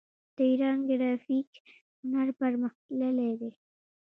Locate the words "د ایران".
0.35-0.77